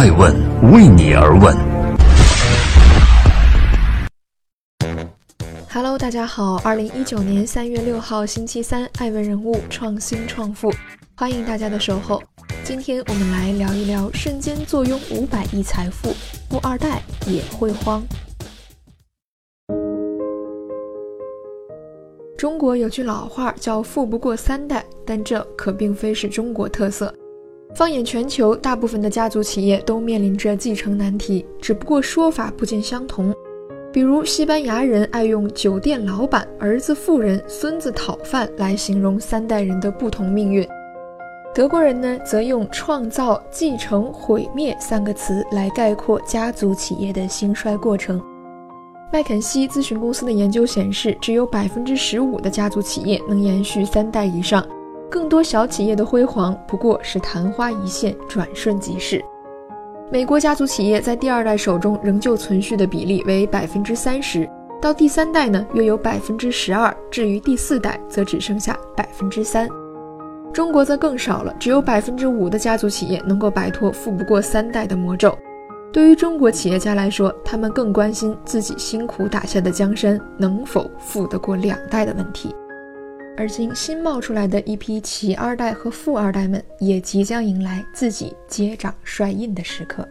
[0.00, 0.34] 爱问
[0.72, 1.54] 为你而问。
[5.70, 10.72] Hello，大家好，二零一九年三月六号星期三，爱问人物创新创富，
[11.14, 12.22] 欢迎大家的守候。
[12.64, 16.14] 今天我们来聊一聊瞬间坐拥五百亿财富，
[16.48, 18.02] 富二代也会慌。
[22.38, 27.14] 中国有句老话叫“富不过三代”，但这可并非是中国特色。
[27.74, 33.34] 放眼全球，大部分的家族企业都面临着继承难题，只不过说法不尽相同。
[33.92, 40.64] 比如，西班牙人爱用“酒店老板、儿子富人、孙子讨饭”来形容三代人的不同命运；
[41.54, 48.22] 德国人呢，则用“创造、继承、毁灭”三个词来概括家族企业的兴衰过程。
[49.12, 54.64] 麦肯锡咨询公司的研究显示，只有百分之十五的家族企业能延续三代以上，
[55.10, 59.22] 更多小企业的辉煌不过是昙花一现，转瞬即逝。
[60.10, 64.48] 美国家族企业在第二代手中仍旧存续的比例为百分之三十，
[64.80, 69.68] 到第三代呢约有百分之十二，至于第四代则只剩下百分之三。
[70.52, 75.36] 中国则更少了，只有百分之五的家族企业能够摆脱富不过三代的魔咒。
[75.92, 82.54] 对于中国企业家来说，他们更关心自己辛苦打下的江山能否富得过两代的问题。
[83.40, 90.06] 而今新冒出来的一批企二代和富二代们，也即将迎来自己接掌帅印的时刻。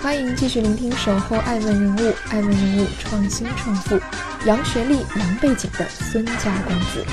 [0.00, 1.98] 欢迎继续聆听《守候爱问人物》，
[2.30, 3.98] 爱问人物创新创富，
[4.46, 7.04] 杨学历、杨背景的孙家公子。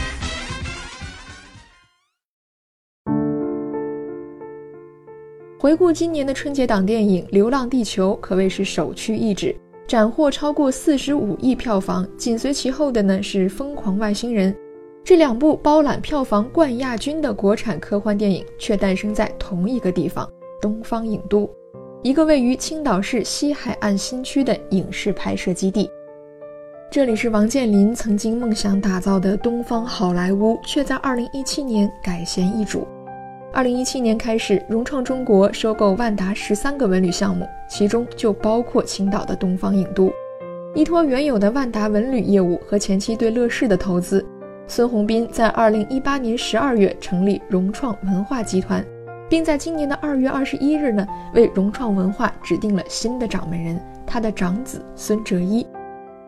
[5.60, 9.54] 回顾今年的春节档电影《流浪地球》，可谓是首屈一指，
[9.90, 12.08] 斩获超过四十五亿票房。
[12.16, 14.54] 紧随其后的呢是《疯狂外星人》，
[15.04, 20.30] 这两部包揽票房冠亚军的国产科幻电影，却诞生在同一个地方——
[20.62, 21.50] 东方影都，
[22.04, 25.90] 一个位于青岛市西海岸新区的影视拍摄基地。
[26.92, 32.88] 这里是王健林曾经梦想打造的东方好莱坞，却在二零一七年改弦易主。
[33.52, 40.12] 二零一七年开始，融创中国收购万达十三个文旅项目，其中就包括青岛的东方影都。
[40.76, 44.24] 依托原有的万达文旅业务和前期对乐视的投资，
[44.68, 48.86] 孙宏斌在二零一八年十二月成立融创文化集团，
[49.28, 55.66] 并在今年的二月二十一日呢，为融创文化指定了新的掌门人，他的长子孙哲一。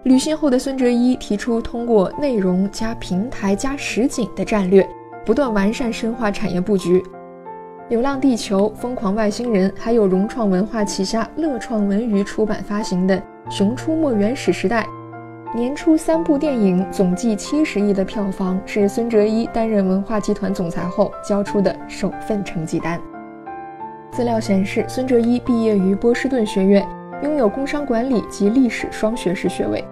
[0.03, 4.85] 履新后的孙哲一提出，通过内容加平台加实景的战略。
[5.23, 6.99] 不断完善深化产业布局，
[7.89, 13.15] 《流浪地球》《疯狂外星人》，还有融创文化旗下乐创文娱出版发行的
[13.49, 14.87] 《熊出没原始时代》，
[15.55, 22.99] 年初三部电影总计七十亿的票房，是孙哲一担任文化集团总裁后交出的首份成绩单。
[24.11, 26.83] 资料显示，孙哲一毕业于波士顿学院，
[27.21, 29.85] 拥有工商管理及历史双学士学位，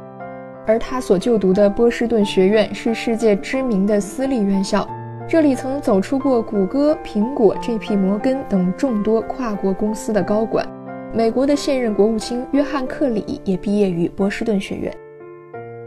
[0.66, 4.90] 而他所就读的波士顿学院是世界知名的私立院校。
[5.30, 7.96] 这里曾走出过谷歌、苹果、J.P.
[7.96, 10.68] 摩根等众多跨国公司的高管。
[11.14, 14.92] 美国的现任国务卿约翰·克里也毕业于波士顿学院。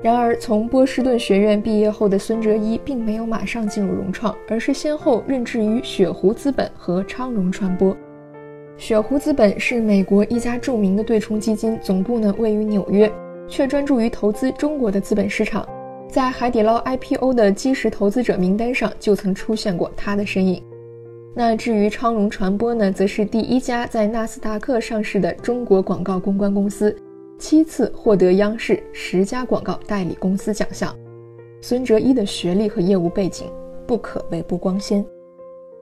[0.01, 7.97] 然而，从波士顿学院毕业后的孙哲一并没有马上进入融创，而是先后任职于雪狐资本和昌荣传播。
[8.77, 13.11] 雪狐资本是美国一家著名的对冲基金，总部呢位于纽约，
[13.49, 15.67] 却专注于投资中国的资本市场。
[16.13, 20.63] 在海底捞 IPO 的基石投资者名单上，就曾出现过他的身影。
[21.35, 26.95] 那至于昌荣传播呢，则是第一家在纳斯达克上市的中国广告公关公司，
[27.39, 30.95] 七次获得央视十佳广告代理公司奖项。
[31.63, 33.47] 孙哲一的学历和业务背景
[33.87, 35.03] 不可谓不光鲜。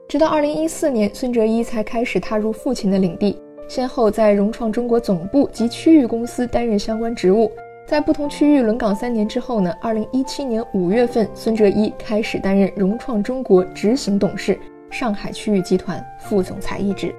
[0.07, 3.37] 直到2014年，孙哲一才开始踏入父亲的领地，
[3.67, 7.51] 先后在融创中国总部及区域公司担任相关职务。
[7.91, 14.57] 在不同区域轮岗三年之后呢，二零一七年五月份，孙哲一开始担任融创中国执行董事、
[14.89, 17.13] 上海区域集团副总裁一职。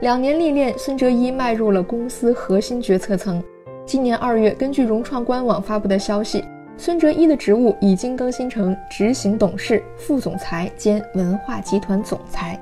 [0.00, 3.44] 两年历练，孙哲一迈入了公司核心决策层。
[3.84, 6.42] 今年二月，根据融创官网发布的消息，
[6.78, 12.58] 孙哲一的职务已经更新成执行董事、副总裁兼文化集团总裁。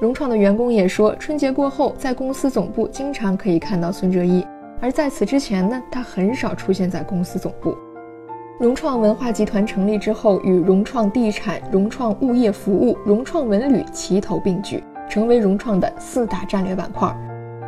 [0.00, 4.46] 融创的员工也说，春节过后，在公司总部经常可以看到孙哲一。
[4.82, 7.78] 而在此之前呢，他很少出现在公司总部。
[8.58, 17.16] 融创文化集团成立之后，与融创地产、融创物业服务、融创文旅齐头并举，成为融创的四大战略板块。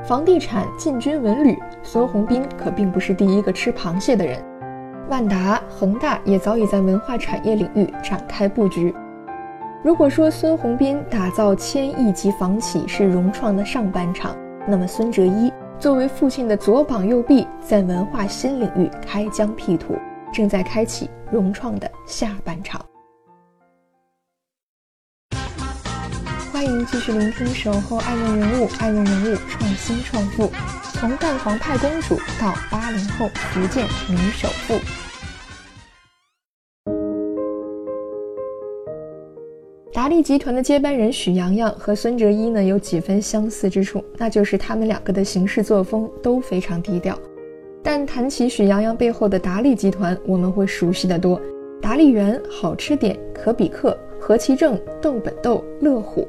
[0.05, 4.45] 房地产进军文旅，孙宏斌可并不是第一个吃螃蟹的人。
[5.09, 8.93] 万达、恒大也早已在文化产业领域展开布局。
[9.85, 14.35] 如果说孙宏斌打造千亿级房企是融创的上半场，
[14.67, 15.53] 那么孙哲一
[15.85, 19.95] 作为父亲的左膀右臂，在文化新领域开疆辟土，
[20.33, 22.83] 正在开启融创的下半场。
[26.51, 30.51] 欢迎继续聆听《守候爱问人物》，爱问人物创新创富，
[30.95, 34.81] 从蛋黄派公主到八零后福建女首富。
[40.15, 47.19] 达利集团的接班人许洋洋和孙哲一呢有几分相似之处，那就是他们两个的行事作风都非常低调。
[47.83, 51.41] 但谈起许洋洋背后的达利集团，我们会熟悉的多：
[51.83, 56.29] 达利园、好吃点、可比克、何其正、邓本豆、乐虎。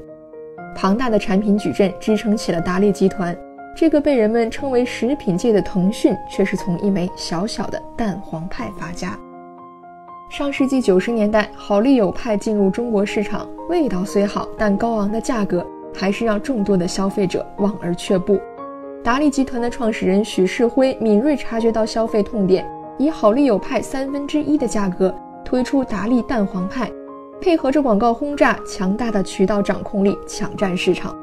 [0.76, 3.38] 庞大的产品矩阵支撑起了达利集团，
[3.78, 9.16] 这个被人们称为食品界的腾讯，却是从一枚小小的蛋黄派发家。
[10.30, 18.40] 上世纪九十年代，好丽友派进入中国市场，味道虽好，但高昂的价格还是让众多的消费者望而却步。
[19.04, 22.68] 达利集团的创始人许世辉敏锐察觉到消费痛点，
[22.98, 25.14] 以好丽友派三分之一的价格
[25.46, 26.92] 推出达利蛋黄派。
[27.40, 31.16] 配合着广告轰炸，强大的渠道掌控力，抢占市场。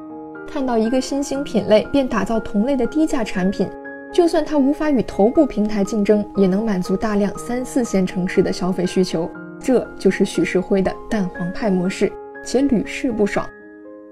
[0.46, 3.68] 看到一个新兴品类，便打造同类的低价产品，
[4.12, 9.28] 就算它无法与头部平台竞争，也能满足大量三四线城市的消费需求。
[9.58, 12.12] 这就是许世辉的蛋黄派模式，
[12.44, 13.48] 且屡试不爽。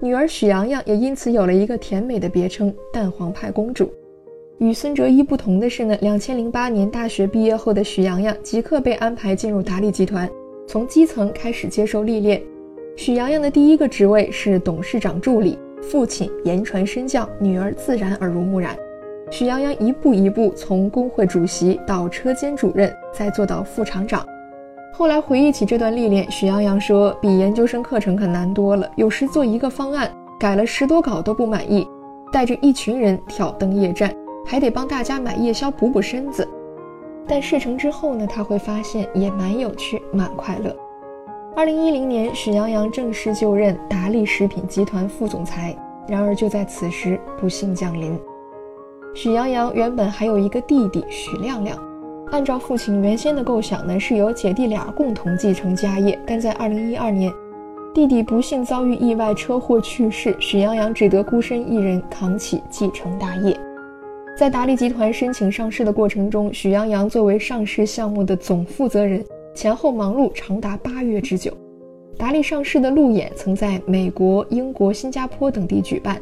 [0.01, 3.93] 女儿许洋洋也因此有了一个甜美的别称——蛋黄派公主。
[4.57, 10.27] 与孙哲一不同的是呢，两千零八年大学毕业后的许洋洋即刻被安排进入达利集团。
[10.67, 12.41] 从基层开始接受历练，
[12.95, 15.59] 许洋洋的第一个职位是董事长助理。
[15.81, 18.75] 父亲言传身教，女儿自然耳濡目染。
[19.31, 24.25] 许洋洋一步一步从工会主席到车间主任，再做到副厂长。
[24.91, 28.91] 后来回忆起这段历练，许洋洋说：“比研究生课程可难多了。
[28.97, 31.87] 有时做一个方案，改了十多稿都不满意，
[32.29, 34.13] 带着一群人挑灯夜战，
[34.45, 36.45] 还得帮大家买夜宵补补身子。”
[37.25, 40.75] 但事成之后呢，他会发现也蛮有趣，蛮快乐。
[41.55, 45.73] 二零一零年，许洋洋正式就任达利食品集团副总裁。
[46.07, 48.19] 然而就在此时，不幸降临。
[49.13, 51.77] 许洋洋原本还有一个弟弟许亮亮，
[52.31, 56.17] 按照父亲原先的构想呢，是由姐弟俩共同继承家业。
[56.25, 57.31] 但在二零一二年，
[57.93, 63.55] 弟弟不幸遭遇意外车祸去世，许洋洋只得孤身一人扛起继承大业。
[64.37, 69.21] 在达利集团申请上市的过程中，许洋洋作为上市项目的总负责人，
[69.53, 71.51] 前后忙碌长达八月之久。
[72.17, 76.21] 达利上市的路演曾在美国、英国、新加坡等地举办。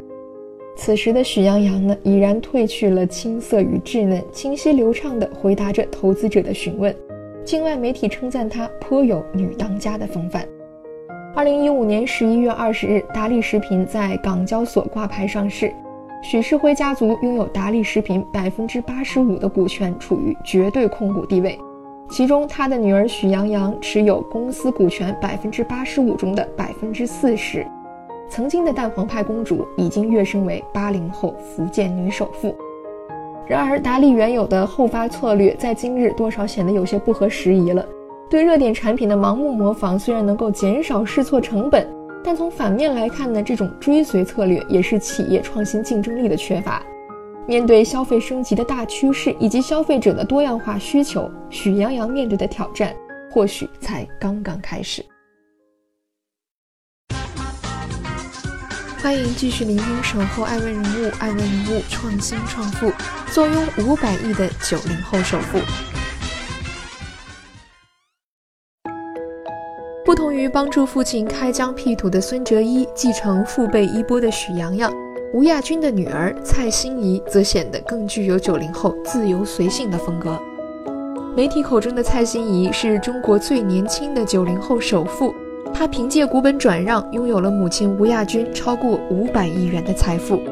[0.82, 6.96] 此时的许洋洋呢，已然褪去了青涩与稚嫩，清晰流畅地回答着投资者的询问。
[7.44, 10.42] 境外媒体称赞他颇有女当家的风范。
[11.36, 15.70] 二零一五年十一月二十日，达利食品在港交所挂牌上市。
[16.22, 21.58] 许世辉家族拥有达利食品百分之八十五的股权，处于绝对控股地位。
[22.08, 27.66] 其中，他的女儿许洋洋持有公司股权百分之八十五中的百分之四十。
[28.30, 32.56] 曾经的蛋黄派公主已经跃升为八零后福建女首富。
[33.46, 37.84] 然而，达利原有的后发策略在今日多少显得有些不合时宜了。
[38.30, 41.84] 对热点产品的盲目模仿，虽然能够减少试错成本。
[42.22, 46.80] 但从反面来看呢，这种追随策略也是企业创新竞争力的缺乏。
[47.46, 52.94] 面对消费升级的大趋势以及消费者的多样化需求，许洋洋面对的挑战
[53.32, 55.04] 或许才刚刚开始。
[59.02, 62.92] 欢迎继续聆听《守候爱问人物》，爱问人物创新创富，
[63.32, 65.58] 坐拥五百亿的九零后首富。
[70.04, 74.92] 不同于帮助父亲开疆辟土的孙哲一，继承父辈衣钵的许洋洋，
[75.32, 80.38] 吴亚军的女儿蔡欣怡则显得更具有九零后自由随性的风格。
[81.34, 85.34] 媒体口中的蔡欣怡是中国最年轻的九零后首富，
[85.80, 90.42] 他凭借股本转让拥有了母亲吴亚军超过五百亿元的财富。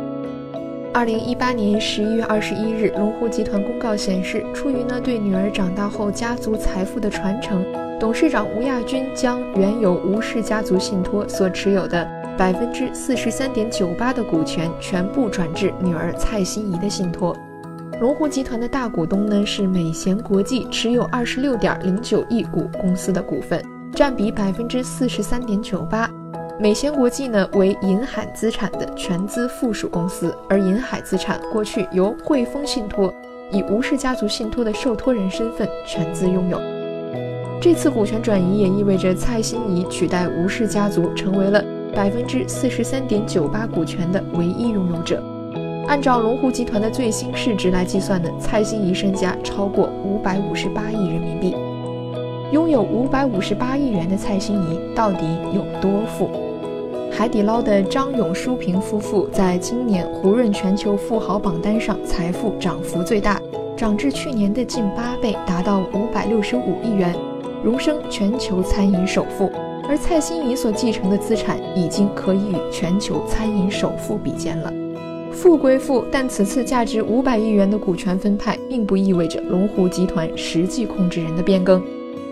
[0.91, 7.63] 二零一八年十一月二十一日，龙湖集团公告显示，出于呢对女儿长大后家族财富的传承。
[8.01, 12.09] 董事长吴亚军将原有吴氏家族信托所持有的
[12.39, 17.37] 百分之四十三点九八的股权全部转至女儿蔡欣怡的信托。
[18.01, 23.63] 龙湖集团的大股东呢是美贤国际，持有二十六点零九亿股公司的股份，
[23.95, 26.11] 占比百分之四十三点九八。
[26.61, 33.15] 美贤国际呢为银海资产的全资附属公司，而银海资产过去由汇丰信托
[33.53, 36.61] 以吴氏家族信托的受托人身份全资拥有。
[37.61, 41.65] 这次股权转移也意味着蔡欣怡取代吴氏家族，成为了
[41.95, 45.23] 百分之四十三点九八股权的唯一拥有者。
[45.87, 51.57] 按照龙湖集团的最新市值来计算呢，蔡欣怡身家超过五百五十八亿人民币。
[52.51, 55.19] 拥有五百五十八亿元的蔡欣怡到底
[55.55, 56.31] 有多富？
[57.13, 63.39] 海底捞的张勇、舒平夫妇在今年胡润全球富豪榜单上财富涨幅最大，
[63.77, 67.15] 涨至去年的近八倍，达到五百六十五亿元。
[67.63, 69.51] 荣升全球餐饮首富，
[69.87, 74.73] 而蔡欣怡所继承的资产已经可以与全球餐饮首富比肩了。
[75.33, 81.83] 富归富，但此次价值五百亿元的股权分派，并不意味着龙湖集团实际控制人的变更，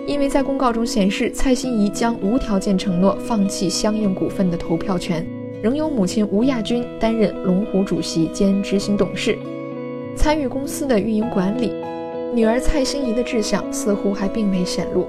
[0.06, 5.26] 因为在公告中显示，蔡欣怡将无条件承诺放弃相应股份的投票权，
[5.60, 9.36] 仍由母亲吴亚军担任龙湖主席兼执行董事，
[10.16, 11.72] 参与公司的运营管理。
[12.32, 15.06] 女儿蔡欣怡的志向似乎还并未显露。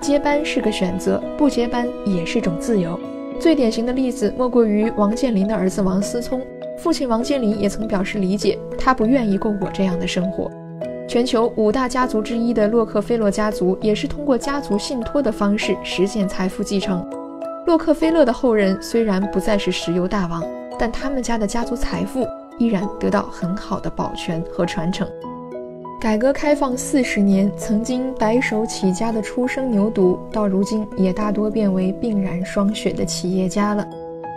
[0.00, 2.98] 接班是个选择，不接班也是种自由。
[3.40, 6.40] 最典型的例子莫过于王健林的儿子王思聪，
[6.78, 10.50] 父亲王健林也曾表示理解，他不愿意过我这样的生活。
[11.08, 17.06] 全球五大家族之一的洛克菲勒家族也是通过家族信托的方式实现财富继承。
[17.64, 20.42] 洛克菲勒的后人虽然不再是石油大王，
[20.76, 22.26] 但他们家的家族财富
[22.58, 25.08] 依然得到很好的保全和传承。
[26.00, 33.86] 改革开放四十年，曾经白手起家的初生牛犊，到如今也大多变为鬓染霜雪的企业家了。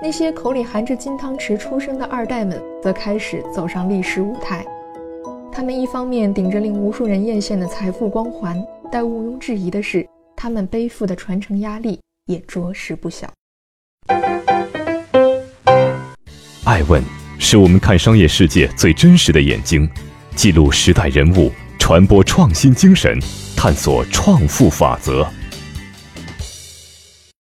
[0.02, 4.64] 那些口里含着金汤匙出生的二代们，则开始走上历史舞台。
[5.52, 13.28] 他们一方面顶着令无数人艳羡的财富光环，但毋庸置疑的是，他们背负的传承压力也着实不小。
[16.64, 17.04] 爱问
[17.40, 19.90] 是我们看商业世界最真实的眼睛。
[20.36, 23.20] 记录时代人物，传播创新精神，
[23.58, 25.28] 探索创富法则。